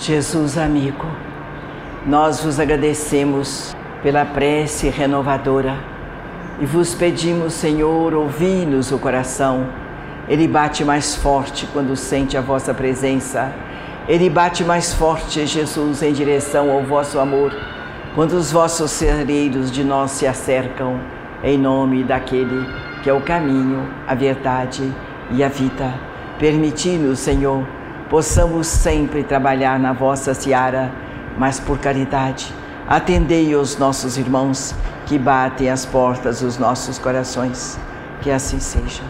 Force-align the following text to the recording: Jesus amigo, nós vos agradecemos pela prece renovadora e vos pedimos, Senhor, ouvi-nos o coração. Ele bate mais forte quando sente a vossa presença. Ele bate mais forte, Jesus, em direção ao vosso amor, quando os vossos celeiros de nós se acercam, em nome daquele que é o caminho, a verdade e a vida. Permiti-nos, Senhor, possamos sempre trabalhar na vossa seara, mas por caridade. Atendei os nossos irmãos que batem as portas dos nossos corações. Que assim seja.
Jesus 0.00 0.56
amigo, 0.56 1.06
nós 2.06 2.40
vos 2.42 2.58
agradecemos 2.58 3.76
pela 4.02 4.24
prece 4.24 4.88
renovadora 4.88 5.76
e 6.58 6.64
vos 6.64 6.94
pedimos, 6.94 7.52
Senhor, 7.52 8.14
ouvi-nos 8.14 8.90
o 8.92 8.98
coração. 8.98 9.66
Ele 10.26 10.48
bate 10.48 10.86
mais 10.86 11.14
forte 11.14 11.68
quando 11.70 11.94
sente 11.96 12.34
a 12.34 12.40
vossa 12.40 12.72
presença. 12.72 13.52
Ele 14.08 14.30
bate 14.30 14.64
mais 14.64 14.94
forte, 14.94 15.46
Jesus, 15.46 16.02
em 16.02 16.14
direção 16.14 16.70
ao 16.70 16.82
vosso 16.82 17.18
amor, 17.18 17.54
quando 18.14 18.32
os 18.32 18.50
vossos 18.50 18.90
celeiros 18.92 19.70
de 19.70 19.84
nós 19.84 20.12
se 20.12 20.26
acercam, 20.26 20.98
em 21.44 21.58
nome 21.58 22.04
daquele 22.04 22.66
que 23.02 23.10
é 23.10 23.12
o 23.12 23.20
caminho, 23.20 23.86
a 24.06 24.14
verdade 24.14 24.90
e 25.30 25.44
a 25.44 25.48
vida. 25.48 25.92
Permiti-nos, 26.38 27.18
Senhor, 27.18 27.66
possamos 28.10 28.66
sempre 28.66 29.22
trabalhar 29.22 29.78
na 29.78 29.92
vossa 29.92 30.34
seara, 30.34 30.92
mas 31.38 31.60
por 31.60 31.78
caridade. 31.78 32.52
Atendei 32.88 33.54
os 33.54 33.78
nossos 33.78 34.18
irmãos 34.18 34.74
que 35.06 35.16
batem 35.16 35.70
as 35.70 35.86
portas 35.86 36.40
dos 36.40 36.58
nossos 36.58 36.98
corações. 36.98 37.78
Que 38.20 38.30
assim 38.30 38.58
seja. 38.58 39.02